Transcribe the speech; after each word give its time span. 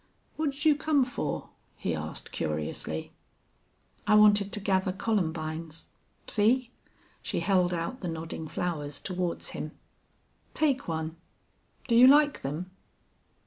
"What'd 0.35 0.65
you 0.65 0.73
come 0.75 1.05
for?" 1.05 1.49
he 1.77 1.93
asked, 1.93 2.31
curiously. 2.31 3.11
"I 4.07 4.15
wanted 4.15 4.51
to 4.51 4.59
gather 4.59 4.91
columbines. 4.91 5.89
See." 6.25 6.71
She 7.21 7.41
held 7.41 7.71
out 7.71 7.99
the 8.01 8.07
nodding 8.07 8.47
flowers 8.47 8.99
toward 8.99 9.43
him. 9.43 9.73
"Take 10.55 10.87
one.... 10.87 11.17
Do 11.87 11.93
you 11.95 12.07
like 12.07 12.41
them?" 12.41 12.71